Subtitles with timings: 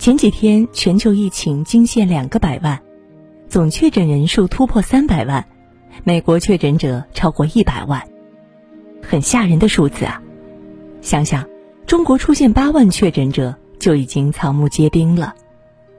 [0.00, 2.80] 前几天全球疫情惊现两个百万，
[3.50, 5.46] 总确诊人数突破三百万，
[6.04, 8.02] 美国确诊者超过一百万，
[9.02, 10.22] 很吓人的数字啊！
[11.02, 11.46] 想想，
[11.86, 15.34] 中国出现八万确诊者就已经草木皆兵了，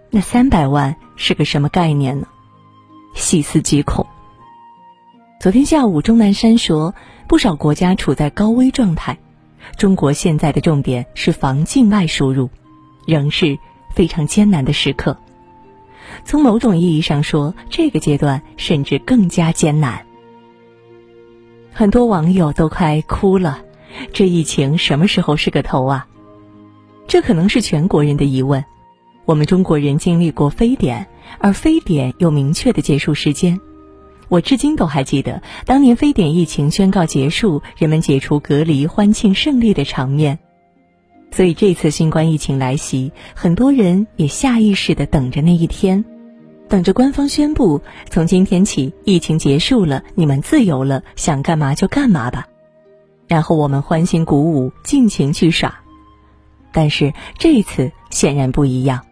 [0.10, 2.26] 那三百万是个什么概念呢？
[3.14, 4.04] 细思极恐。
[5.40, 6.96] 昨天下午，钟南山说，
[7.28, 9.20] 不少国家处在高危状态，
[9.78, 12.50] 中国现在的重点是防境外输入，
[13.06, 13.60] 仍是
[13.94, 15.18] 非常艰难的时刻。
[16.26, 20.06] 从某种意义上说，这个阶段甚至更加艰难。
[21.74, 23.62] 很多网友都快哭了，
[24.12, 26.08] 这疫情什么时候是个头啊？
[27.08, 28.64] 这可能是全国人的疑问。
[29.26, 31.08] 我们中国人经历过非典，
[31.40, 33.60] 而非典有明确的结束时间。
[34.28, 40.40] 我至今都还记得当年非典疫情宣告结束，人们解除隔离、欢庆胜利的场面。
[41.32, 46.04] 所以这次新冠疫情来袭，很多人也下意识地等着那一天，
[46.68, 52.48] 等着官方宣布从今天起疫情结束了，你们自由了，想干嘛就干嘛吧。
[53.28, 55.80] 然后我们欢欣鼓舞，尽情去耍。
[56.74, 59.06] 但是这一次显然不一样，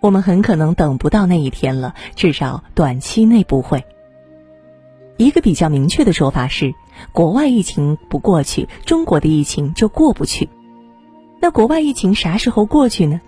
[0.00, 3.84] 我们很可能等不到那一天了，至少短期内不会。
[5.16, 6.74] 一个比较明确的说法是，
[7.12, 10.48] 国外疫情不过去，中国的疫情就过不去。
[11.40, 13.20] 那国外疫情啥时候过去呢？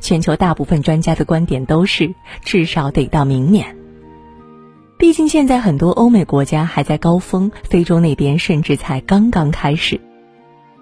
[0.00, 3.76] 全球大部分专家的观点都是，至少得到明年。
[4.98, 10.00] 毕竟现在很多欧美国家还在高峰，非洲那边甚至才刚刚开始。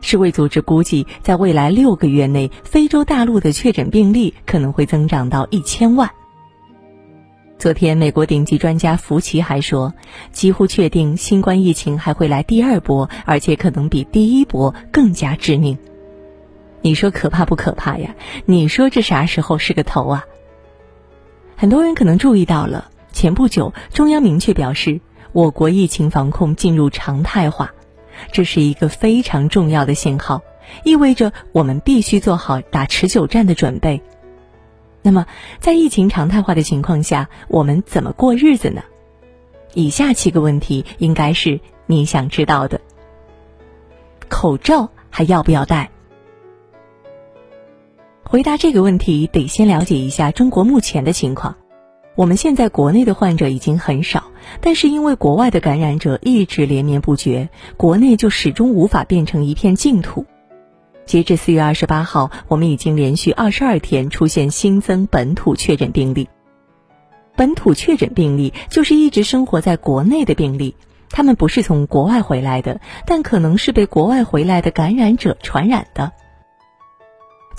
[0.00, 6.10] 世卫组织估计，在未来六个月内，非洲大陆的确诊病例可能会增长到一千万。
[7.58, 9.92] 昨天，美国顶级专家福奇还说，
[10.32, 15.76] 几乎确定新冠疫情还会来第二波，而且可能比第一波更加致命。
[16.82, 18.14] 你说可怕不可怕呀？
[18.46, 20.24] 你说这啥时候是个头啊？
[21.56, 25.00] 很多人可能注意到了，前不久中央明确表示，
[25.32, 27.74] 我国疫情防控进入常态化，
[28.32, 30.40] 这是一个非常重要的信号，
[30.84, 34.02] 意味着我们必须做好打持久战的准备。
[35.02, 35.26] 那么，
[35.60, 38.82] 在疫情常态化的情况下，我们怎么过日子呢？
[39.74, 42.80] 以下七个问题应该是你想知道的。
[44.28, 45.90] 口罩还要不要戴？
[48.30, 51.56] 回答这个问题，得先了解一下中国目前的情况。
[52.14, 54.22] 我们现在国内的患者已经很少，
[54.60, 60.24] 但是因为国外的感染者一直连绵不绝，国内就始终无法变成一片净土。
[61.06, 66.28] 截至四月二十八号，我们已经连续二十二天出现新增本土确诊病例。
[67.34, 70.76] 本土确诊病例就是一直生活在国内的病例，
[71.10, 76.12] 他们不是从国外回来的，但可能是被国外回来的感染者传染的。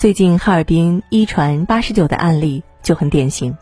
[0.02, 3.56] 最近哈尔滨一传八十九的案例就很典型，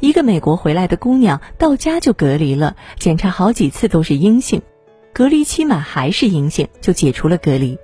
[0.00, 4.60] 一个美国回来的姑娘到家就隔离了，检查好几次都是阴性，
[5.12, 7.78] 隔离期满还是阴性，就解除了隔离。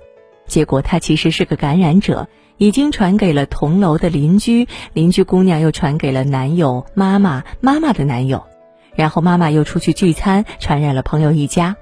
[0.45, 8.43] 结果他其实是个感染者，已经传给了同楼的邻居，邻居姑娘又传给了男友妈妈，妈妈的男友，
[8.93, 11.77] 然后妈妈又出去聚餐，传染了朋友一家，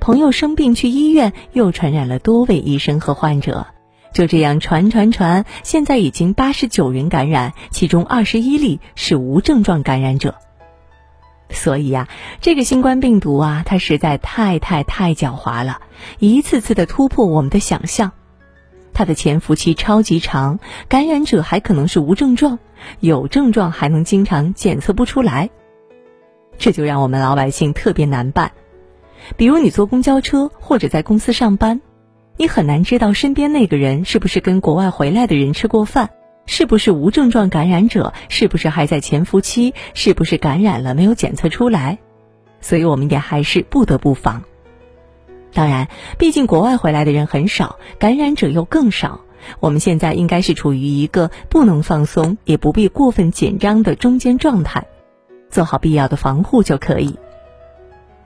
[0.00, 3.66] 朋友生病去医院，又传染了多位医生和患者，
[4.16, 10.36] 就这样传传传，现在已经八十九人感染，其中二十一例是无症状感染者。
[11.50, 12.08] 所以呀，
[12.40, 15.82] 这个新冠病毒啊，它实在太太太狡猾了，
[16.18, 18.12] 一次次的突破我们的想象。
[18.94, 22.58] 它的潜伏期超级长，感染者还可能是无症状，
[23.00, 25.50] 有症状还能经常检测不出来，
[26.56, 28.52] 这就让我们老百姓特别难办。
[29.36, 31.82] 比如你坐公交车或者在公司上班，
[32.36, 36.10] 你很难知道身边那个人是不是跟国外回来的人吃过饭。
[36.48, 38.12] 是不是无症状感染者？
[38.28, 39.74] 是不是还在潜伏期？
[39.94, 41.98] 是不是感染了没有检测出来？
[42.60, 44.44] 所以我们也还是不得不防。
[45.52, 45.88] 当然，
[46.18, 49.22] 毕竟国外回来的人很少，感染者又更少。
[49.58, 54.86] 我们现在应该是处于一个不能放松，也不必过分紧张的中间状态，
[55.50, 57.16] 做好必要的防护就可以。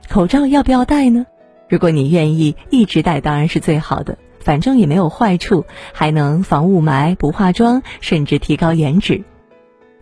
[0.09, 1.25] 口罩要不要戴呢？
[1.71, 4.17] 如果你愿意一直戴，当然是最好的。
[4.41, 9.23] 反正也没有坏处，还能防雾霾、不化妆，甚至提高颜值。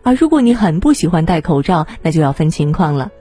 [0.02, 3.12] 而如果你很不喜欢戴口罩，那就要分情况了。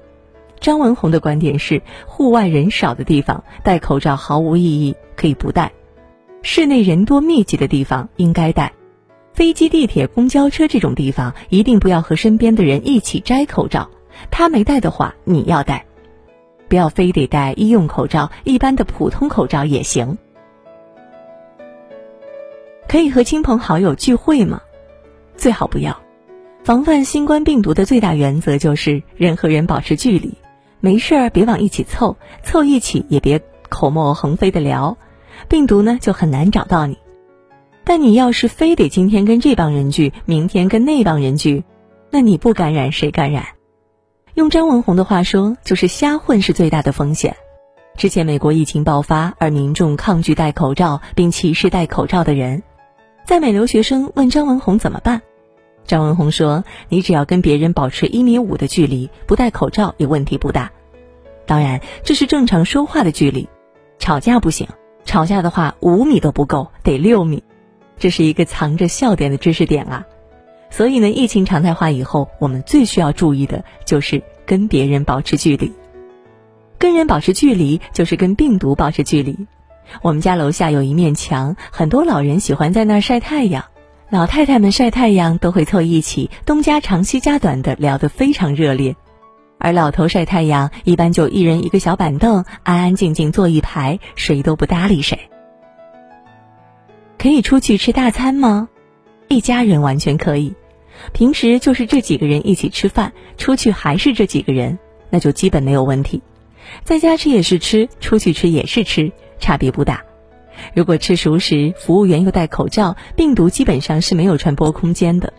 [0.60, 5.70] 张文宏的观点是：户外人少的地方戴口罩毫无意义，可以不戴；
[6.42, 8.74] 室内人多密集的地方应该戴。
[9.36, 13.92] 飞机、地铁、公交车这种地方，一定不要和身边的人一起摘口罩。
[14.32, 15.86] 他没戴的话，你要戴。
[16.70, 20.18] 不要非得戴医用口罩，一般的普通口罩也行。
[22.88, 24.62] 可以和亲朋好友聚会吗？
[25.36, 26.00] 最好不要。
[26.64, 30.36] 防范新冠病毒的最大原则就是人和人保持距离，
[30.80, 34.98] 没事儿别往一起凑，凑一起也别口沫横飞的聊，
[35.48, 36.98] 病毒呢就很难找到你。
[37.84, 41.64] 但你要是非得今天跟这帮人聚，明天跟那帮人聚，
[42.12, 43.46] 那你不感染谁感染？
[44.40, 47.36] 用张文宏的话说，就是瞎混是最大的风险。
[47.98, 52.64] 之前美国疫情爆发，而民众抗拒戴口罩，并歧视戴口罩的人。
[53.26, 55.22] 在美留学生问张文宏怎么办，
[55.86, 60.72] 张文宏说：“你只要跟别人保持一米五的距离，不戴口罩也问题不大。
[61.46, 63.50] 当然，这是正常说话的距离，
[63.98, 64.70] 吵架不行。
[65.04, 67.44] 吵架的话，五米都不够，得六米。
[67.98, 70.06] 这是一个藏着笑点的知识点啊。
[70.70, 75.74] 所以呢，疫情常态化以后，我们最需要注意的就是跟别人保持距离。
[76.78, 79.38] 跟人保持距离，就是跟病毒保持距离。”
[80.04, 83.66] 我们家楼下有一面墙，很多老人喜欢在那儿晒太阳。
[84.10, 88.96] 老太太们晒太阳都会凑一起，东家长西家短的聊得非常热烈。
[89.58, 95.20] 而老头晒太阳，一般就一人一个小板凳，安安静静坐一排，谁都不搭理谁。
[97.18, 98.70] 可以出去吃大餐吗？
[99.28, 100.56] 一家人完全可以。
[101.14, 104.80] 平时就是这几个人一起吃饭，出去还是这几个人，
[105.10, 106.22] 那就基本没有问题。
[106.84, 109.12] 在家吃也是吃，出去吃也是吃。
[109.40, 110.04] 差别不大，
[110.76, 115.32] 如果吃熟食，服务员又戴口罩，病毒基本上是没有传播空间的。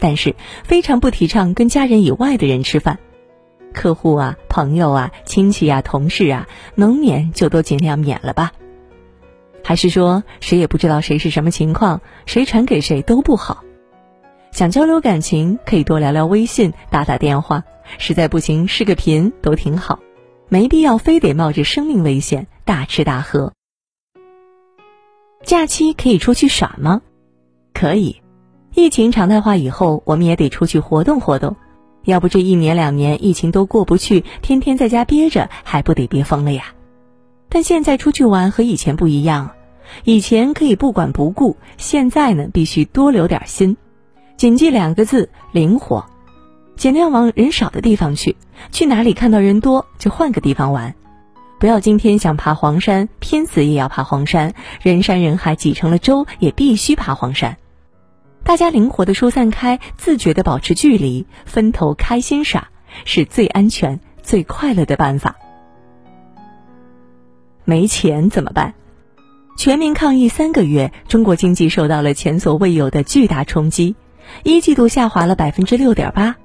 [0.00, 0.34] 但是
[0.64, 2.98] 非常不提倡跟家人以外的人吃饭，
[3.72, 8.50] 客户啊、朋友啊、亲戚啊、同事啊，能免就都尽量免了吧。
[9.62, 13.62] 还是说谁也不知道谁是什么情况，谁传给谁都不好。
[14.60, 17.64] 想交流感情，可以多聊聊微信、打打电话，
[17.96, 20.00] 实在不行视个频都挺好，
[20.50, 22.46] 没必要非得冒着生命危险。
[22.66, 23.54] 大吃大喝。
[25.42, 27.00] 假期可以出去耍吗？
[27.72, 28.20] 可以。
[28.74, 31.56] 疫情常态化以后，我们也得出去活动活动，
[32.04, 36.74] 要不这一年两年疫情都过不去，天天在家憋着，还不得憋疯了呀？
[37.48, 39.52] 但现在出去玩和以前不一样，
[40.04, 43.78] 以前可以不管不顾，现在呢必须多留点心。
[44.40, 46.06] 谨记两个字：灵活，
[46.74, 48.36] 尽量往人少的地方去。
[48.72, 50.94] 去哪里看到人多，就换个地方玩。
[51.58, 54.54] 不要今天想爬黄山，拼死也要爬黄山。
[54.80, 57.58] 人山人海挤成了洲，也必须爬黄山。
[58.42, 62.68] 大家灵活的疏散开，自觉的保持距离，分头开心耍，
[63.04, 65.36] 是最安全、最快乐的办法。
[67.66, 68.72] 没钱怎么办？
[69.58, 73.96] 全民抗疫三个月，中国经济受到了前所未有的巨大冲击，
[74.42, 76.36] 一季度下滑了百分之六点八，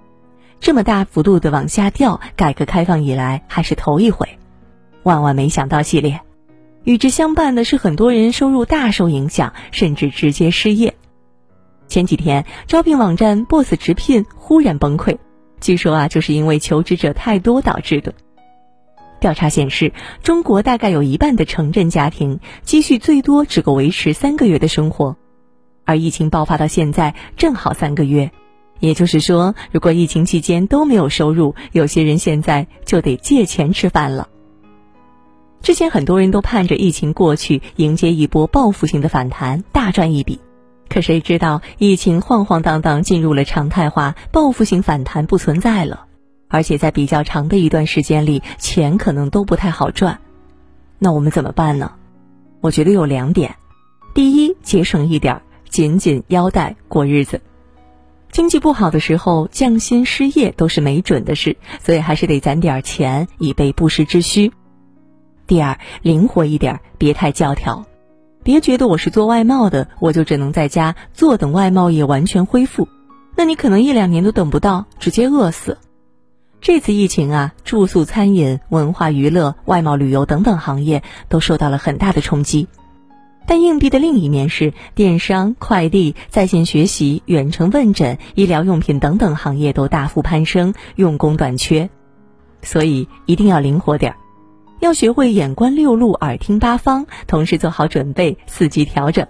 [0.59, 4.27] 这么大幅度的往下掉，改革开放以来还是头一回。
[5.03, 6.21] 万万没想到系列，
[6.83, 10.95] 与之相伴的是很多人收入大受影响，甚至直接失业。
[11.87, 15.17] 前几天，招聘网站 Boss 直聘忽然崩溃，
[15.61, 18.13] 据说啊，就是因为求职者太多导致的。
[19.19, 19.93] 调查显示，
[20.23, 25.15] 中国大概有一半的城镇家庭积蓄最多只够维持三个月的生活，
[25.85, 28.31] 而疫情爆发到现在正好三个月，
[28.79, 34.27] 也就是说，如果疫情期间都没有收入，有些人现在就得借钱吃饭了。
[35.61, 40.39] 之前很多人都盼着疫情过去，迎接一波报复性的反弹，大赚一笔。
[40.87, 46.05] 可谁知道疫情晃晃荡荡进入了常态化，报复性反弹不存在了，
[46.48, 50.19] 而且在比较长的一段时间里，钱可能都不太好赚。
[51.00, 51.93] 那我们怎么办呢？
[52.62, 53.55] 我觉得有两点：
[54.13, 55.41] 第一，节省一点，
[55.75, 57.41] 紧紧腰带过日子。
[58.32, 64.53] 经济不好的时候，降薪失业都是没准的事，所以还是得攒点钱，以备不时之需。
[65.48, 67.86] 第二，灵活一点，别太教条，
[68.41, 72.88] 别觉得我是做外贸的，我就只能在家坐等外贸业完全恢复，
[73.36, 75.77] 那你可能一两年都等不到，直接饿死。
[76.62, 82.70] 这次疫情啊，住宿、餐饮、文化娱乐、外贸旅游等等行业都受到了很大的冲击，
[83.47, 91.89] 但硬币的另一面是，电商、快递、在线学习、远程问诊、医疗用品等等行业都大幅攀升，用工短缺，
[92.61, 94.17] 所以一定要灵活点儿。
[94.79, 99.25] 要学会眼观六路，耳听八方，同时做好准备，伺机调整。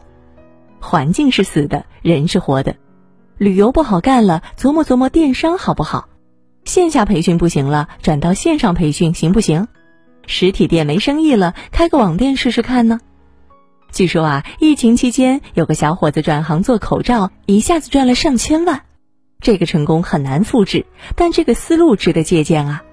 [0.79, 2.75] 环境是死的，人是活的。
[3.37, 6.07] 旅游不好干了，琢磨琢磨电商好不好？
[6.63, 9.67] 线下培训不行了，转到线上培训行不行？
[10.25, 12.99] 实体店没生意了，开个网店试试看呢？
[13.95, 18.81] 据说啊，疫情期间有个小伙子转行做口罩，一下子赚了上千万。
[19.39, 20.85] 这个成功很难复制，
[21.15, 22.83] 但这个思路值得借鉴啊！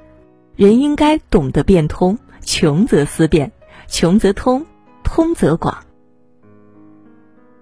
[0.55, 2.21] 人应该懂得变通。
[2.45, 3.51] 穷则思变，
[3.89, 4.65] 穷则通，
[5.03, 5.85] 通则广。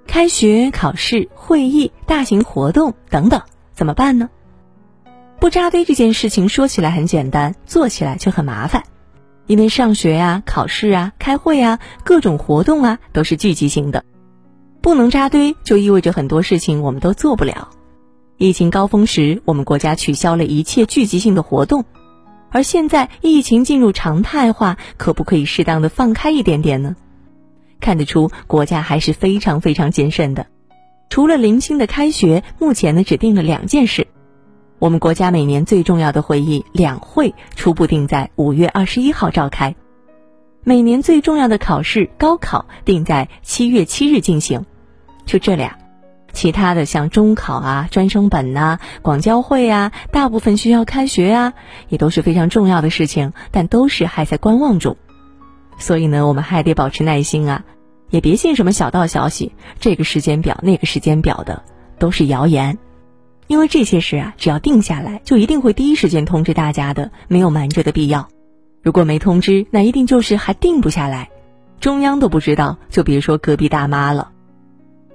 [0.07, 3.41] 开学、考试、会议、大型活动等等，
[3.73, 4.29] 怎么办呢？
[5.39, 8.85] 不扎堆这件事情说起来很简单，做起来却很麻烦，
[9.51, 14.05] 因为上学啊、考试啊、开会啊、各种活动啊都是聚集性的，
[14.81, 17.71] 不能扎堆就意味着很多事情我们都做不了。
[18.37, 21.85] 疫情高峰时，我们国家取消了一切聚集性的活动，
[22.51, 26.95] 而现在疫情进入常态化，可不可以适当的放开一点点呢？
[27.81, 30.47] 看得出国家还是非常非常谨慎的。
[31.09, 34.07] 除了零星的开学，目前呢只定了两件事。
[34.81, 39.77] 我们国家每年最重要的会议两会初步定在五月二十一号召开，
[40.65, 44.65] 每年最重要的考试高考定在七月七日进行，
[45.27, 45.77] 就这俩。
[46.33, 51.53] 其他的像中考啊、专升本呐、广交会啊，大部分学校开学啊，
[51.89, 54.97] 也都是非常重要的事情，但都是还在观望中。
[55.77, 57.65] 所以呢，我们还得保持耐心啊，
[58.09, 61.65] 也别信什么小道消息，这个时间表、那个时间表的
[61.99, 62.79] 都是谣言。
[63.51, 68.29] 因为这些事啊，只要定下来，就一定会第一时间通知大家的，没有瞒着的必要。
[68.81, 71.31] 如果没通知，那一定就是还定不下来，
[71.81, 74.31] 中央都不知道，就别说隔壁大妈了。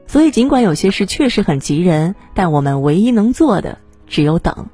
[0.05, 4.67] 所以，尽管有些事确实很急人，但我们唯一能做的只有等，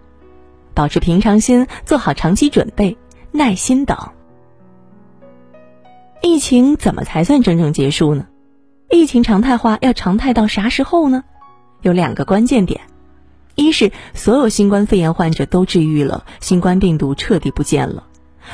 [0.74, 2.98] 保持平常心，做好长期准备，
[3.32, 3.96] 耐心等。
[6.24, 8.26] 疫情怎么才算真正结束呢？
[8.90, 11.24] 疫情常态化要常态到啥时候呢？
[11.84, 12.82] 有两个关键点：
[13.56, 18.04] 一是所有新冠肺炎患者都治愈了，新冠病毒彻底不见了，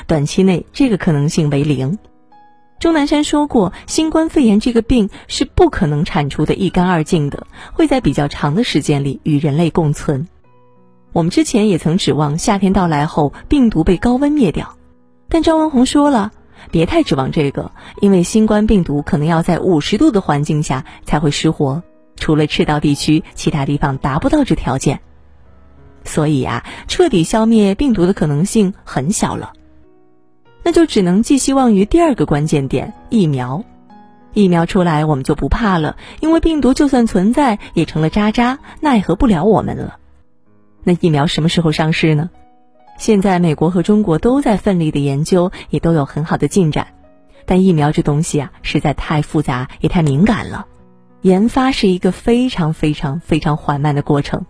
[0.06, 1.98] 短期内这个可能性为零。
[2.80, 10.28] 钟南山说过，新冠肺炎这个病是不可能铲除的一干二净的，会在比较长的时间里与人类共存。
[11.12, 14.76] 我们之前也曾指望夏天到来后病毒被高温灭掉，
[15.28, 16.32] 但张文宏说了，
[16.70, 21.82] 别太指望这个，因为新冠病毒可能要在五十度的环境下才会失活，
[22.28, 25.00] 除了赤道地区，其他地方达不到这条件。
[26.04, 29.54] 所以啊，彻底消灭病毒的可能性很小了。
[30.62, 33.64] 那就只能寄希望于第二个关键点——疫苗。
[34.34, 39.96] 疫苗出来，我们就不怕了，因为病毒就算存在，也成了渣渣，奈何不了我们了。
[40.84, 42.30] 那疫苗什么时候上市呢？
[42.98, 46.88] 现在美国和中国都在奋力的研究，也都有很好的进展。
[47.46, 50.68] 但疫苗这东西啊，实在太复杂，也太敏感了，
[51.28, 54.46] 研发是一个非常非常非常缓慢的过程。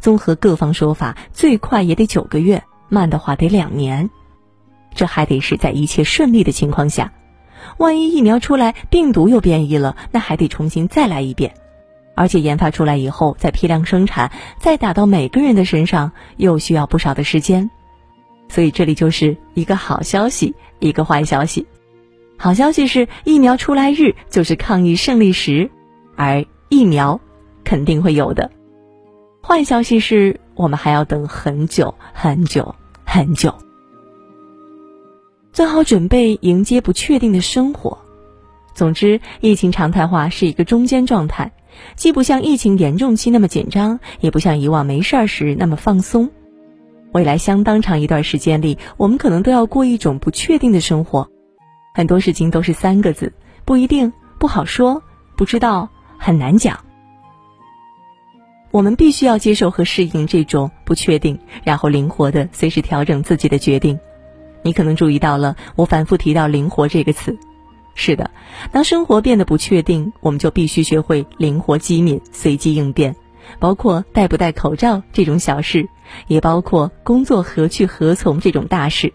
[0.00, 4.10] 综合各方说法，最快也得九个月，慢的话得两年。
[4.96, 7.12] 这还得是在一切顺利的情况下，
[7.78, 11.54] 万一疫苗出来病毒又变异了，那还得重新再来一遍，
[12.16, 17.70] 而且研发出来以后再批量生产，再打到每个人的身上，又需要不少的时间。
[18.48, 21.64] 所以这里就是一个好消息，一个坏消息。
[22.36, 25.70] 好消息是疫苗出来日就是抗疫胜利时，
[26.16, 27.20] 而疫苗
[27.64, 28.50] 肯定会有的。
[29.42, 33.54] 坏消息是我们还要等很久很久很久。
[35.52, 37.98] 做好准备迎接不确定的生活。
[38.74, 41.52] 总之，疫情常态化是一个中间状态，
[41.94, 46.30] 既不像疫情严重期那么紧张，也不像以往没事儿时那么放松。
[47.12, 51.28] 未来相当长一段时间里，我们可能都要过一种不确定的生活。
[51.94, 53.34] 很多事情都是三个字：
[53.66, 55.02] 不一定，不好说，
[55.36, 55.90] 不知道，
[56.24, 56.78] 很难讲。
[58.70, 63.98] 我们必须要接受和适应这种不确定，然后灵活的随时调整自己的决定。
[64.62, 67.36] 你可能注意到了，我反复提到“灵活”这个词。
[67.96, 68.30] 是的，
[68.70, 73.16] 当生活变得不确定，我们就必须学会灵活机敏、随机应变，
[73.58, 75.88] 包括戴不戴口罩这种小事，
[76.28, 79.12] 也包括工作何去何从这种大事。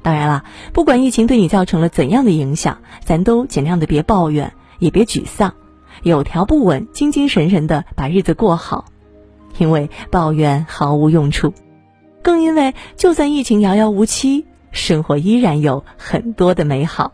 [0.00, 5.54] 当然了，不管疫情对你造成了怎样的影响，咱都尽量的别抱怨，也别沮丧，
[6.04, 8.84] 有条不紊、精精神神的把日子过好，
[9.58, 11.52] 因为抱怨毫无用处。
[12.22, 17.12] 更因为，就算疫情遥遥无期，生活依然有很多的美好。